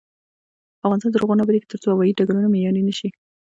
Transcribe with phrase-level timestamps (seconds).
[0.85, 3.09] افغانستان تر هغو نه ابادیږي، ترڅو هوايي ډګرونه معیاري نشي.